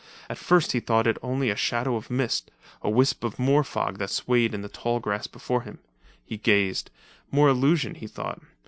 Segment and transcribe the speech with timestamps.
[0.31, 2.49] At first he thought it only a shadow of mist,
[2.81, 5.77] a wisp of moor fog that swayed in the tall grass before him.
[6.25, 6.89] He gazed.
[7.29, 8.41] More illusion, he thought.